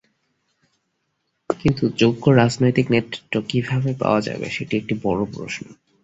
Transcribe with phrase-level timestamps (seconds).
[1.49, 5.63] কিন্তু যোগ্য রাজনৈতিক নেতৃত্ব কীভাবে পাওয়া যাবে, সেটি একটি বড় প্রশ্ন।